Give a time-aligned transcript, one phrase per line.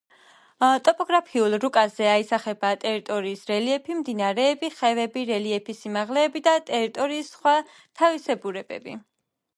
[0.85, 7.55] ტოპოგრაფიულ რუკაზე აისახება ტერიტორიის რელიეფი, მდინარეები, ხევები, რელიეფის სიმაღლეები და ტერიტორიის სხვა
[8.03, 9.01] თავისებურებები.